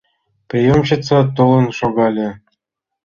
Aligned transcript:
Приёмщица 0.49 1.17
толын 1.35 1.67
шогале. 1.79 2.29